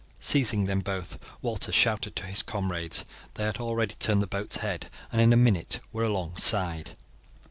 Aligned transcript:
Seizing 0.19 0.65
them 0.65 0.79
both, 0.79 1.19
Walter 1.43 1.71
shouted 1.71 2.15
to 2.15 2.25
his 2.25 2.41
comrades. 2.41 3.05
They 3.35 3.43
had 3.43 3.57
already 3.59 3.93
turned 3.99 4.23
the 4.23 4.25
boat's 4.25 4.57
head, 4.57 4.89
and 5.11 5.21
in 5.21 5.31
a 5.31 5.37
minute 5.37 5.79
were 5.93 6.05
alongside. 6.05 6.97